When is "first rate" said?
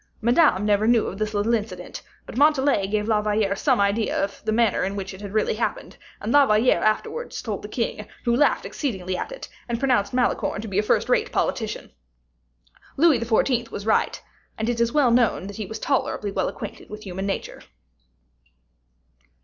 10.81-11.31